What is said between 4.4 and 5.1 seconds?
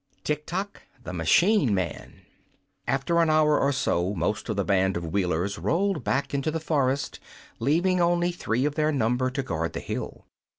of the band of